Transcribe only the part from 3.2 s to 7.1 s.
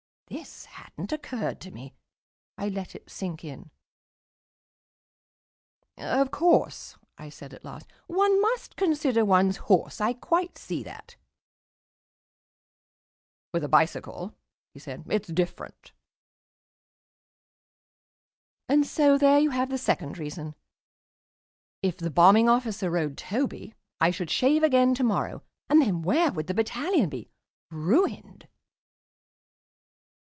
in. "Of course,"